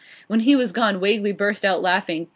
When 0.25 0.39
he 0.39 0.55
was 0.55 0.71
gone 0.71 0.99
Wagley 0.99 1.31
burst 1.31 1.63
out 1.63 1.83
laughing. 1.83 2.27